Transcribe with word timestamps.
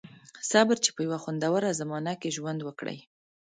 •صبر، 0.51 0.75
چې 0.85 0.89
په 0.95 0.99
یوه 1.05 1.17
خوندوره 1.23 1.69
زمانه 1.81 2.13
کې 2.21 2.33
ژوند 2.35 2.59
وکړئ. 2.63 2.97